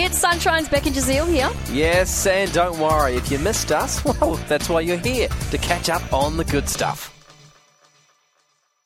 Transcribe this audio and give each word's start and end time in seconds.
It's 0.00 0.16
Sunshine's 0.16 0.68
Beck 0.68 0.86
and 0.86 0.94
Jazeel 0.94 1.28
here. 1.28 1.50
Yes, 1.72 2.24
and 2.24 2.52
don't 2.52 2.78
worry, 2.78 3.16
if 3.16 3.32
you 3.32 3.38
missed 3.40 3.72
us, 3.72 4.04
well, 4.20 4.36
that's 4.46 4.68
why 4.68 4.80
you're 4.80 4.96
here, 4.96 5.26
to 5.50 5.58
catch 5.58 5.90
up 5.90 6.12
on 6.12 6.36
the 6.36 6.44
good 6.44 6.68
stuff. 6.68 7.12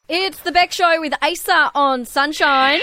It's 0.09 0.41
the 0.41 0.53
Beck 0.53 0.73
Show 0.73 1.03
with 1.03 1.13
Asa 1.21 1.71
on 1.75 2.07
Sunshine. 2.07 2.81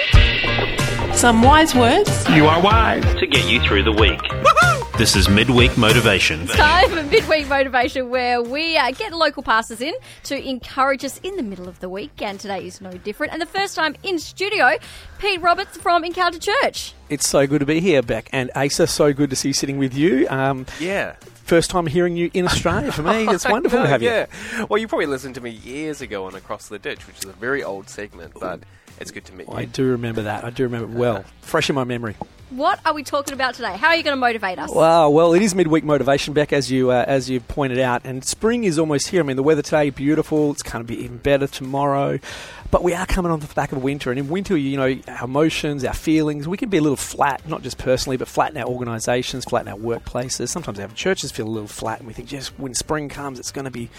Some 1.14 1.42
wise 1.42 1.74
words. 1.74 2.30
You 2.30 2.46
are 2.46 2.62
wise. 2.62 3.04
to 3.16 3.26
get 3.26 3.50
you 3.50 3.62
through 3.62 3.82
the 3.82 3.94
week. 3.94 4.22
This 5.00 5.16
is 5.16 5.30
midweek 5.30 5.78
motivation. 5.78 6.42
It's 6.42 6.56
Time 6.56 6.90
for 6.90 7.02
midweek 7.04 7.48
motivation 7.48 8.10
where 8.10 8.42
we 8.44 8.76
uh, 8.76 8.92
get 8.92 9.14
local 9.14 9.42
pastors 9.42 9.80
in 9.80 9.94
to 10.24 10.36
encourage 10.38 11.06
us 11.06 11.20
in 11.24 11.38
the 11.38 11.42
middle 11.42 11.70
of 11.70 11.80
the 11.80 11.88
week, 11.88 12.22
and 12.22 12.38
today 12.38 12.66
is 12.68 12.82
no 12.82 12.92
different. 12.92 13.32
And 13.32 13.42
the 13.42 13.46
first 13.46 13.76
time 13.76 13.96
in 14.04 14.20
studio, 14.20 14.74
Pete 15.18 15.40
Roberts 15.42 15.78
from 15.78 16.04
Encounter 16.04 16.38
Church. 16.38 16.94
It's 17.08 17.30
so 17.30 17.48
good 17.48 17.60
to 17.60 17.66
be 17.66 17.80
here, 17.80 18.02
Beck. 18.02 18.28
And 18.34 18.52
Asa, 18.56 18.88
so 18.88 19.14
good 19.14 19.30
to 19.30 19.38
see 19.38 19.48
you 19.50 19.54
sitting 19.54 19.78
with 19.78 19.94
you. 19.96 20.28
Um, 20.30 20.66
Yeah. 20.82 21.14
first 21.46 21.70
time 21.70 21.88
hearing 21.88 22.18
you 22.18 22.30
in 22.34 22.46
Australia 22.46 22.92
for 22.92 23.02
me. 23.04 23.26
It's 23.30 23.48
wonderful 23.48 23.80
No, 23.80 23.86
to 23.86 23.90
have 23.90 24.04
you. 24.04 24.10
yeah. 24.10 24.66
Well, 24.70 24.80
you 24.80 24.90
probably 24.90 25.06
listened 25.08 25.36
to 25.36 25.42
me 25.42 25.52
years 25.52 26.02
ago 26.02 26.26
on 26.26 26.36
Across 26.36 26.68
the 26.68 26.78
Ditch, 26.78 27.08
which 27.08 27.20
is 27.20 27.26
a 27.26 27.32
very 27.34 27.64
old 27.64 27.88
segment, 27.90 28.34
but 28.38 28.60
it's 29.00 29.12
good 29.12 29.24
to 29.26 29.34
meet 29.34 29.48
you. 29.48 29.54
I 29.54 29.64
do 29.64 29.92
remember 29.92 30.24
that. 30.24 30.44
I 30.44 30.50
do 30.50 30.64
remember 30.64 30.88
it 30.94 31.00
well. 31.00 31.24
Fresh 31.42 31.70
in 31.70 31.76
my 31.76 31.86
memory. 31.86 32.18
What 32.50 32.80
are 32.84 32.96
we 32.96 33.04
talking 33.04 33.36
about 33.36 33.54
today? 33.54 33.78
How 33.78 33.90
are 33.90 33.96
you 33.96 34.02
going 34.02 34.16
to 34.16 34.20
motivate 34.20 34.58
us? 34.58 34.72
Wow. 34.72 35.12
Well, 35.12 35.34
it 35.34 35.42
is 35.44 35.54
midweek 35.54 35.84
motivation, 35.84 36.34
Beck, 36.34 36.52
as 36.52 36.72
you 36.72 36.90
uh, 36.90 37.06
as 37.08 37.30
you've 37.30 37.48
pointed 37.48 37.78
out, 37.78 38.02
and 38.06 38.26
spring 38.26 38.64
is 38.64 38.80
almost 38.80 39.10
here. 39.10 39.22
I 39.22 39.24
mean, 39.24 39.36
the 39.36 39.44
weather 39.44 39.62
today 39.62 39.92
beautiful. 39.92 40.52
It's 40.52 40.64
going 40.64 40.84
to 40.84 40.88
be 40.88 41.04
even 41.04 41.18
better 41.18 41.46
tomorrow, 41.46 42.20
but 42.72 42.84
we 42.84 42.94
are 42.94 43.06
coming 43.06 43.32
on 43.32 43.40
the 43.40 43.48
back 43.48 43.72
of 43.72 43.82
winter, 43.84 44.12
and 44.12 44.20
in 44.20 44.30
winter, 44.30 44.56
you 44.56 44.78
know, 44.78 45.00
our 45.08 45.26
emotions, 45.26 45.84
our 45.84 45.94
feelings, 45.94 46.48
we 46.48 46.58
can 46.58 46.70
be 46.70 46.78
a 46.78 46.82
little 46.82 46.96
flat, 46.96 47.48
not 47.48 47.64
just 47.64 47.78
personally, 47.78 48.18
but 48.18 48.28
flat 48.28 48.52
in 48.52 48.58
our 48.58 48.68
organisations, 48.68 49.46
flat 49.46 49.66
in 49.66 49.72
our 49.72 49.78
workplaces. 49.78 50.50
Sometimes 50.50 50.80
our 50.80 50.88
churches 50.90 51.32
feel 51.32 51.48
a 51.48 51.50
little 51.50 51.68
flat, 51.68 52.00
and 52.00 52.08
we 52.08 52.14
think, 52.14 52.30
just 52.30 52.58
when 52.60 52.74
spring 52.74 53.10
comes, 53.10 53.40
it's 53.40 53.52
going 53.52 53.66
to 53.66 53.72
be, 53.72 53.90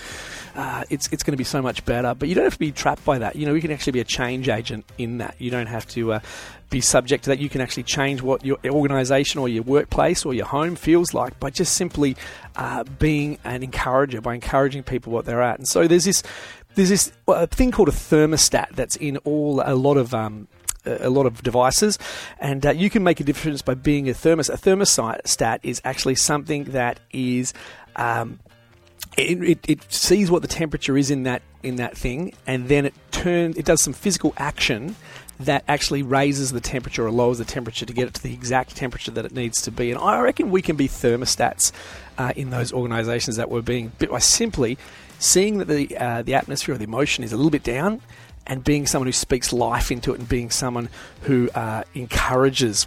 uh, 0.55 0.84
it's 0.91 1.09
it's 1.12 1.22
going 1.22 1.33
to 1.33 1.39
be 1.39 1.44
so 1.44 1.61
much 1.61 1.84
better. 1.84 2.14
But 2.14 2.28
you 2.28 2.34
don't 2.34 2.44
have 2.44 2.55
to 2.55 2.59
be 2.59 2.72
trapped 2.72 3.05
by 3.05 3.19
that. 3.19 3.36
You 3.36 3.47
know, 3.47 3.53
we 3.53 3.61
can 3.61 3.70
actually 3.72 3.92
be 3.92 4.00
a 4.00 4.05
change 4.05 4.48
agent 4.48 4.84
in 4.98 5.19
that. 5.19 5.34
You 5.39 5.50
don't 5.50 5.66
have 5.69 5.87
to. 5.89 6.14
Uh, 6.14 6.20
be 6.70 6.81
subject 6.81 7.25
to 7.25 7.31
that. 7.31 7.41
You 7.41 7.48
can 7.48 7.61
actually 7.61 7.83
change 7.83 8.22
what 8.22 8.44
your 8.44 8.56
organisation 8.64 9.41
or 9.41 9.48
your 9.48 9.64
workplace 9.64 10.25
or 10.25 10.33
your 10.33 10.47
home 10.47 10.77
feels 10.77 11.12
like 11.12 11.39
by 11.41 11.50
just 11.50 11.75
simply 11.75 12.16
uh, 12.55 12.84
being 12.84 13.39
an 13.44 13.62
encourager, 13.62 14.20
by 14.20 14.34
encouraging 14.34 14.84
people 14.84 15.12
what 15.12 15.25
they're 15.25 15.42
at. 15.42 15.59
And 15.59 15.69
so 15.69 15.89
there's 15.89 16.05
this 16.05 16.22
there's 16.74 16.88
this 16.88 17.12
uh, 17.28 17.46
thing 17.46 17.70
called 17.70 17.88
a 17.88 17.92
thermostat 17.92 18.74
that's 18.74 18.96
in 18.96 19.16
all 19.18 19.62
a 19.64 19.74
lot 19.74 19.96
of. 19.96 20.14
Um, 20.14 20.48
a 20.86 21.10
lot 21.10 21.26
of 21.26 21.42
devices, 21.42 21.98
and 22.38 22.64
uh, 22.64 22.70
you 22.70 22.88
can 22.88 23.04
make 23.04 23.20
a 23.20 23.22
difference 23.24 23.60
by 23.60 23.74
being 23.74 24.08
a 24.08 24.14
thermos. 24.14 24.48
A 24.48 24.56
thermostat 24.56 25.60
is 25.62 25.78
actually 25.84 26.14
something 26.14 26.64
that 26.64 27.00
is 27.12 27.52
um, 27.96 28.41
it, 29.16 29.42
it, 29.42 29.58
it 29.68 29.92
sees 29.92 30.30
what 30.30 30.42
the 30.42 30.48
temperature 30.48 30.96
is 30.96 31.10
in 31.10 31.24
that 31.24 31.42
in 31.62 31.76
that 31.76 31.96
thing, 31.96 32.32
and 32.46 32.68
then 32.68 32.86
it 32.86 32.94
turns 33.10 33.56
it 33.56 33.64
does 33.64 33.82
some 33.82 33.92
physical 33.92 34.32
action 34.38 34.96
that 35.41 35.64
actually 35.66 36.02
raises 36.02 36.52
the 36.52 36.60
temperature 36.60 37.06
or 37.06 37.10
lowers 37.10 37.38
the 37.38 37.44
temperature 37.44 37.86
to 37.86 37.92
get 37.92 38.06
it 38.08 38.14
to 38.14 38.22
the 38.22 38.33
exact 38.33 38.77
temperature 38.77 39.10
that 39.10 39.24
it 39.24 39.33
needs 39.33 39.62
to 39.62 39.70
be. 39.70 39.91
And 39.91 39.98
I 39.98 40.20
reckon 40.20 40.50
we 40.50 40.62
can 40.62 40.77
be 40.77 40.86
thermostats 40.86 41.72
uh, 42.19 42.32
in 42.36 42.50
those 42.50 42.72
organisations 42.72 43.36
that 43.36 43.50
we're 43.50 43.62
being 43.62 43.92
by 43.98 44.19
simply 44.19 44.77
seeing 45.19 45.58
that 45.58 45.69
the 45.69 45.97
uh, 45.97 46.22
the 46.22 46.34
atmosphere 46.34 46.74
or 46.74 46.78
the 46.78 46.84
emotion 46.84 47.24
is 47.24 47.32
a 47.32 47.36
little 47.36 47.50
bit 47.50 47.62
down, 47.62 48.02
and 48.47 48.62
being 48.62 48.86
someone 48.86 49.06
who 49.06 49.12
speaks 49.12 49.52
life 49.52 49.91
into 49.91 50.12
it, 50.12 50.19
and 50.19 50.28
being 50.28 50.50
someone 50.50 50.91
who 51.22 51.48
uh, 51.54 51.84
encourages 51.94 52.86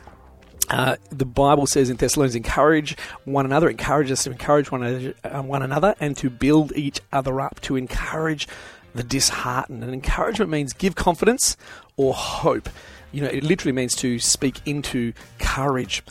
uh, 0.69 0.95
the 1.09 1.25
Bible 1.25 1.67
says 1.67 1.89
in 1.89 1.97
Thessalonians, 1.97 2.35
encourage 2.35 2.97
one 3.25 3.45
another, 3.45 3.69
encourage 3.69 4.11
us 4.11 4.23
to 4.23 4.31
encourage 4.31 4.71
one 4.71 5.13
uh, 5.23 5.41
one 5.41 5.63
another, 5.63 5.95
and 5.99 6.15
to 6.17 6.29
build 6.29 6.71
each 6.75 7.01
other 7.11 7.41
up, 7.41 7.59
to 7.61 7.75
encourage 7.75 8.47
the 8.93 9.03
disheartened. 9.03 9.83
And 9.83 9.93
encouragement 9.93 10.51
means 10.51 10.73
give 10.73 10.95
confidence 10.95 11.57
or 11.97 12.13
hope. 12.13 12.69
You 13.11 13.21
know, 13.21 13.29
it 13.29 13.43
literally 13.43 13.73
means 13.73 13.93
to 13.97 14.19
speak 14.19 14.61
into 14.65 15.13
courage. 15.39 16.03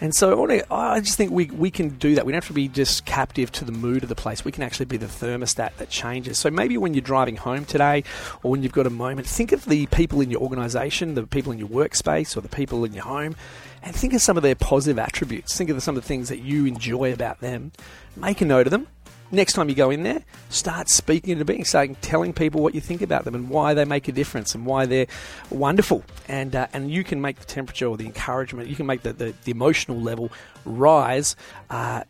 And 0.00 0.14
so 0.14 0.46
I, 0.70 1.00
just 1.00 1.16
think 1.16 1.32
we, 1.32 1.46
we 1.46 1.70
can 1.70 1.90
do 1.90 2.14
that. 2.16 2.26
We 2.26 2.32
don't 2.32 2.42
have 2.42 2.48
to 2.48 2.52
be 2.52 2.68
just 2.68 3.06
captive 3.06 3.50
to 3.52 3.64
the 3.64 3.72
mood 3.72 4.02
of 4.02 4.10
the 4.10 4.14
place. 4.14 4.44
We 4.44 4.52
can 4.52 4.62
actually 4.62 4.86
be 4.86 4.98
the 4.98 5.06
thermostat 5.06 5.76
that 5.76 5.88
changes. 5.88 6.38
So 6.38 6.50
maybe 6.50 6.76
when 6.76 6.92
you're 6.92 7.00
driving 7.00 7.36
home 7.36 7.64
today 7.64 8.04
or 8.42 8.50
when 8.50 8.62
you've 8.62 8.72
got 8.72 8.86
a 8.86 8.90
moment, 8.90 9.26
think 9.26 9.52
of 9.52 9.64
the 9.64 9.86
people 9.86 10.20
in 10.20 10.30
your 10.30 10.42
organisation, 10.42 11.14
the 11.14 11.26
people 11.26 11.50
in 11.50 11.58
your 11.58 11.68
workspace 11.68 12.36
or 12.36 12.42
the 12.42 12.48
people 12.48 12.84
in 12.84 12.92
your 12.92 13.04
home, 13.04 13.36
and 13.82 13.94
think 13.94 14.12
of 14.12 14.20
some 14.20 14.36
of 14.36 14.42
their 14.42 14.54
positive 14.54 14.98
attributes. 14.98 15.56
Think 15.56 15.70
of 15.70 15.82
some 15.82 15.96
of 15.96 16.02
the 16.02 16.08
things 16.08 16.28
that 16.28 16.40
you 16.40 16.66
enjoy 16.66 17.12
about 17.12 17.40
them. 17.40 17.72
Make 18.16 18.42
a 18.42 18.44
note 18.44 18.66
of 18.66 18.72
them. 18.72 18.88
Next 19.32 19.54
time 19.54 19.68
you 19.68 19.74
go 19.74 19.90
in 19.90 20.04
there, 20.04 20.22
start 20.50 20.88
speaking 20.88 21.30
into 21.30 21.44
being, 21.44 21.64
start 21.64 21.90
telling 22.00 22.32
people 22.32 22.62
what 22.62 22.74
you 22.74 22.80
think 22.80 23.02
about 23.02 23.24
them 23.24 23.34
and 23.34 23.50
why 23.50 23.74
they 23.74 23.84
make 23.84 24.06
a 24.08 24.12
difference 24.12 24.54
and 24.54 24.64
why 24.64 24.86
they're 24.86 25.08
wonderful. 25.50 26.04
And 26.28 26.54
uh, 26.54 26.68
and 26.72 26.90
you 26.90 27.02
can 27.02 27.20
make 27.20 27.38
the 27.40 27.44
temperature 27.46 27.86
or 27.86 27.96
the 27.96 28.06
encouragement, 28.06 28.68
you 28.68 28.76
can 28.76 28.86
make 28.86 29.02
the, 29.02 29.12
the, 29.12 29.34
the 29.44 29.50
emotional 29.50 30.00
level 30.00 30.30
rise. 30.64 31.34
Uh, 31.70 32.04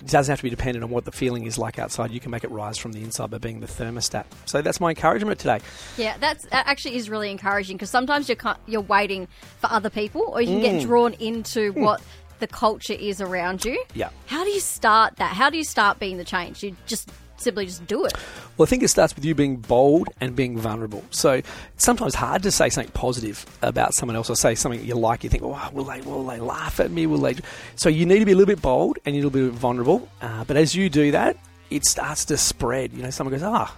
it 0.00 0.10
doesn't 0.10 0.32
have 0.32 0.40
to 0.40 0.42
be 0.42 0.50
dependent 0.50 0.84
on 0.84 0.90
what 0.90 1.06
the 1.06 1.12
feeling 1.12 1.46
is 1.46 1.56
like 1.56 1.78
outside. 1.78 2.10
You 2.10 2.20
can 2.20 2.30
make 2.30 2.44
it 2.44 2.50
rise 2.50 2.76
from 2.76 2.92
the 2.92 3.02
inside 3.02 3.30
by 3.30 3.38
being 3.38 3.60
the 3.60 3.66
thermostat. 3.66 4.24
So 4.44 4.60
that's 4.60 4.78
my 4.78 4.90
encouragement 4.90 5.38
today. 5.38 5.60
Yeah, 5.96 6.16
that's 6.18 6.44
that 6.46 6.66
actually 6.66 6.96
is 6.96 7.08
really 7.08 7.30
encouraging 7.30 7.76
because 7.76 7.90
sometimes 7.90 8.28
you're 8.28 8.56
you're 8.66 8.82
waiting 8.82 9.28
for 9.58 9.70
other 9.70 9.88
people, 9.88 10.22
or 10.22 10.42
you 10.42 10.60
can 10.60 10.60
get 10.60 10.82
drawn 10.82 11.14
into 11.14 11.72
what 11.72 12.02
the 12.44 12.52
culture 12.54 12.92
is 12.92 13.22
around 13.22 13.64
you. 13.64 13.82
Yeah. 13.94 14.10
How 14.26 14.44
do 14.44 14.50
you 14.50 14.60
start 14.60 15.16
that? 15.16 15.32
How 15.32 15.48
do 15.48 15.56
you 15.56 15.64
start 15.64 15.98
being 15.98 16.18
the 16.18 16.24
change? 16.24 16.62
You 16.62 16.76
just 16.84 17.10
simply 17.38 17.64
just 17.64 17.86
do 17.86 18.04
it. 18.04 18.12
Well, 18.56 18.66
I 18.66 18.68
think 18.68 18.82
it 18.82 18.88
starts 18.88 19.16
with 19.16 19.24
you 19.24 19.34
being 19.34 19.56
bold 19.56 20.08
and 20.20 20.36
being 20.36 20.58
vulnerable. 20.58 21.02
So 21.10 21.32
it's 21.32 21.48
sometimes 21.78 22.14
hard 22.14 22.42
to 22.42 22.50
say 22.50 22.68
something 22.68 22.92
positive 22.92 23.46
about 23.62 23.94
someone 23.94 24.14
else 24.14 24.28
or 24.28 24.36
say 24.36 24.54
something 24.54 24.78
that 24.80 24.86
you 24.86 24.94
like. 24.94 25.24
You 25.24 25.30
think, 25.30 25.42
oh, 25.42 25.70
will 25.72 25.84
they, 25.84 26.02
will 26.02 26.24
they 26.24 26.38
laugh 26.38 26.80
at 26.80 26.90
me? 26.90 27.06
Will 27.06 27.18
they? 27.18 27.36
So 27.76 27.88
you 27.88 28.04
need 28.04 28.18
to 28.18 28.26
be 28.26 28.32
a 28.32 28.36
little 28.36 28.54
bit 28.54 28.60
bold 28.60 28.98
and 29.06 29.14
a 29.14 29.16
little 29.16 29.30
bit 29.30 29.50
vulnerable. 29.52 30.06
Uh, 30.20 30.44
but 30.44 30.58
as 30.58 30.74
you 30.74 30.90
do 30.90 31.12
that, 31.12 31.38
it 31.70 31.86
starts 31.86 32.26
to 32.26 32.36
spread. 32.36 32.92
You 32.92 33.02
know, 33.04 33.10
someone 33.10 33.32
goes, 33.32 33.42
ah. 33.42 33.74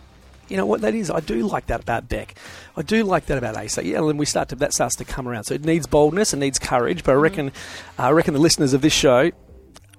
You 0.49 0.57
know 0.57 0.67
what 0.67 0.81
that 0.83 0.95
is? 0.95 1.11
I 1.11 1.21
do 1.21 1.47
like 1.47 1.67
that 1.67 1.81
about 1.81 2.09
Beck. 2.09 2.35
I 2.77 2.83
do 2.83 3.05
like 3.05 3.27
that 3.27 3.39
about 3.39 3.57
Asa. 3.57 3.85
Yeah, 3.85 3.99
and 3.99 4.19
we 4.19 4.27
start 4.27 4.49
to 4.51 4.57
that 4.57 4.73
starts 4.73 4.97
to 4.97 5.05
come 5.05 5.27
around. 5.29 5.45
So 5.45 5.55
it 5.55 5.65
needs 5.65 5.87
boldness, 5.87 6.33
it 6.33 6.39
needs 6.39 6.59
courage. 6.59 7.05
But 7.05 7.13
I 7.13 7.15
reckon, 7.15 7.53
I 7.99 8.11
reckon 8.11 8.35
the 8.35 8.41
listeners 8.41 8.73
of 8.73 8.81
this 8.81 8.93
show 8.93 9.33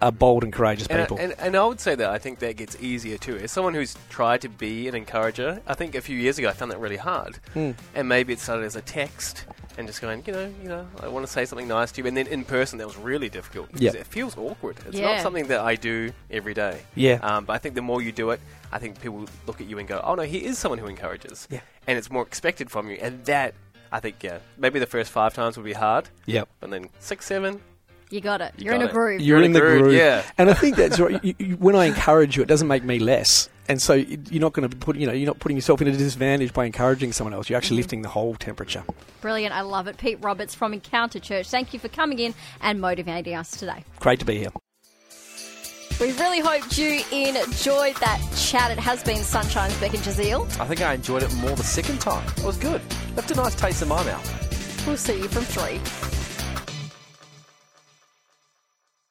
are 0.02 0.12
bold 0.12 0.44
and 0.44 0.54
courageous 0.54 0.88
people. 0.88 1.18
and, 1.20 1.34
and 1.40 1.56
I 1.56 1.66
would 1.66 1.80
say 1.80 1.96
that 1.96 2.10
I 2.10 2.20
think 2.20 2.40
that 2.40 2.56
gets 2.56 2.80
easier 2.80 3.18
too. 3.18 3.38
As 3.38 3.52
someone 3.52 3.74
who's 3.74 3.96
tried 4.10 4.42
to 4.42 4.50
be 4.50 4.88
an 4.88 4.96
encourager, 4.96 5.62
I 5.66 5.74
think 5.74 5.96
a 5.96 6.02
few 6.02 6.18
years 6.18 6.38
ago 6.38 6.50
I 6.50 6.54
found 6.54 6.72
that 6.72 6.80
really 6.80 6.98
hard. 6.98 7.40
Hmm. 7.54 7.72
And 7.96 8.08
maybe 8.08 8.34
it 8.34 8.40
started 8.40 8.66
as 8.66 8.76
a 8.76 8.82
text 8.82 9.46
and 9.78 9.88
just 9.88 10.02
going, 10.02 10.24
you 10.26 10.34
know, 10.34 10.52
you 10.64 10.70
know, 10.70 10.88
I 11.02 11.08
want 11.08 11.26
to 11.26 11.32
say 11.32 11.46
something 11.46 11.68
nice 11.68 11.92
to 11.94 12.02
you. 12.02 12.08
And 12.08 12.18
then 12.18 12.28
in 12.28 12.44
person, 12.44 12.80
that 12.80 12.88
was 12.88 12.98
really 12.98 13.30
difficult 13.30 13.68
because 13.68 13.82
Yeah. 13.94 14.00
it 14.02 14.08
feels 14.08 14.36
awkward. 14.38 14.78
It's 14.88 14.98
Yeah. 14.98 15.14
not 15.14 15.22
something 15.22 15.48
that 15.48 15.60
I 15.62 15.76
do 15.76 16.12
every 16.32 16.54
day. 16.54 16.82
Yeah. 16.96 17.20
Um, 17.22 17.46
but 17.46 17.54
I 17.54 17.58
think 17.60 17.76
the 17.76 17.82
more 17.82 18.02
you 18.02 18.12
do 18.12 18.32
it, 18.32 18.40
I 18.72 18.80
think 18.80 19.00
people 19.02 19.26
look 19.46 19.62
at 19.62 19.68
you 19.68 19.78
and 19.78 19.88
go, 19.88 20.02
oh 20.04 20.16
no, 20.16 20.24
he 20.24 20.44
is 20.44 20.58
someone 20.58 20.80
who 20.80 20.88
encourages. 20.88 21.48
Yeah. 21.50 21.60
And 21.86 21.98
it's 21.98 22.10
more 22.10 22.24
expected 22.24 22.70
from 22.72 22.90
you. 22.90 22.98
And 23.02 23.24
that, 23.26 23.54
I 23.92 24.00
think, 24.00 24.22
yeah, 24.24 24.40
maybe 24.58 24.80
the 24.80 24.86
first 24.88 25.12
five 25.12 25.34
times 25.34 25.56
would 25.58 25.66
be 25.66 25.74
hard. 25.74 26.10
yep. 26.26 26.50
But 26.60 26.72
then 26.72 26.90
six, 27.00 27.26
seven, 27.26 27.62
You 28.10 28.22
got 28.22 28.42
it. 28.42 28.54
You 28.58 28.66
You 28.66 28.72
are 28.72 28.76
in 28.76 28.82
got 28.82 28.88
a 28.88 28.90
it. 28.90 28.94
groove. 28.94 29.22
You're 29.22 29.42
in 29.42 29.52
the 29.52 29.60
groove, 29.60 29.82
groove, 29.84 29.94
yeah. 29.94 30.24
And 30.38 30.50
I 30.50 30.54
think 30.54 30.78
that's 30.78 31.00
right. 31.00 31.24
You, 31.24 31.36
you, 31.40 31.56
when 31.58 31.76
I 31.76 31.86
encourage 31.86 32.38
you, 32.38 32.44
it 32.44 32.48
doesn't 32.48 32.68
make 32.68 32.84
me 32.84 33.00
less. 33.00 33.50
And 33.70 33.82
so 33.82 33.96
you're 33.96 34.40
not 34.40 34.54
going 34.54 34.70
to 34.70 34.78
put, 34.78 34.96
you 34.96 35.06
know, 35.06 35.12
you're 35.12 35.28
not 35.28 35.40
putting 35.40 35.58
yourself 35.58 35.82
in 35.82 35.90
a 35.90 35.92
disadvantage 35.92 36.54
by 36.54 36.66
encouraging 36.66 37.12
someone 37.12 37.34
else. 37.34 37.50
You're 37.50 37.58
actually 37.58 37.76
mm-hmm. 37.76 37.82
lifting 37.82 38.02
the 38.04 38.10
whole 38.10 38.36
temperature. 38.36 38.84
Brilliant. 39.20 39.54
I 39.54 39.62
love 39.62 39.88
it. 39.88 39.98
Pete 39.98 40.20
Roberts 40.22 40.56
from 40.56 40.74
Encounter 40.74 41.20
Church. 41.20 41.50
Thank 41.50 41.74
you 41.74 41.80
for 41.80 41.90
coming 41.90 42.20
in 42.20 42.34
and 42.62 42.80
motivating 42.80 43.36
us 43.36 43.52
today. 43.52 43.84
Great 44.00 44.20
to 44.20 44.26
be 44.26 44.38
here. 44.38 44.52
We 46.00 46.12
really 46.14 46.40
hoped 46.40 46.78
you 46.78 47.02
enjoyed 47.12 47.96
that 47.98 48.22
chat. 48.38 48.72
It 48.72 48.78
has 48.78 49.04
been 49.04 49.18
Sunshine's 49.18 49.76
Beck 49.80 49.96
and 49.96 50.04
Jazeel. 50.04 50.44
I 50.60 50.66
think 50.68 50.82
I 50.82 50.94
enjoyed 50.94 51.24
it 51.24 51.34
more 51.38 51.56
the 51.56 51.64
second 51.64 52.00
time. 52.00 52.26
It 52.38 52.44
was 52.46 52.56
good. 52.58 52.82
Left 53.16 53.32
a 53.32 53.36
nice 53.36 53.56
taste 53.56 53.82
in 53.82 53.88
my 53.88 54.04
mouth. 54.04 54.86
We'll 54.88 54.96
see 54.96 55.18
you 55.18 55.28
from 55.28 55.44
three. 55.44 56.17